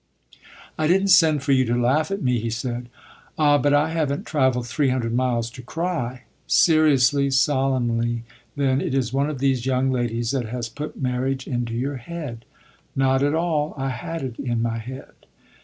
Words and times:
"I 0.79 0.87
did 0.87 1.03
n't 1.03 1.09
send 1.11 1.43
for 1.43 1.51
you 1.51 1.63
to 1.65 1.79
laugh 1.79 2.09
at 2.09 2.23
me," 2.23 2.39
he 2.39 2.49
said. 2.49 2.89
"Ah, 3.37 3.59
but 3.59 3.71
I 3.71 3.91
have 3.91 4.11
n't 4.11 4.25
travelled 4.25 4.65
three 4.65 4.89
hundred 4.89 5.13
miles 5.13 5.51
to 5.51 5.61
cry! 5.61 6.23
Seriously, 6.47 7.29
solemnly, 7.29 8.23
then, 8.55 8.81
it 8.81 8.95
is 8.95 9.13
one 9.13 9.29
of 9.29 9.37
these 9.37 9.67
young 9.67 9.91
ladies 9.91 10.31
that 10.31 10.47
has 10.47 10.69
put 10.69 10.99
marriage 10.99 11.45
into 11.47 11.75
your 11.75 11.97
head?" 11.97 12.45
"Not 12.95 13.21
at 13.21 13.35
all. 13.35 13.75
I 13.77 13.89
had 13.89 14.23
it 14.23 14.39
in 14.39 14.59
my 14.63 14.79
head." 14.79 15.11